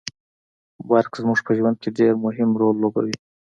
[0.89, 1.89] برق زموږ په ژوند کي
[2.25, 3.15] مهم رول لوبوي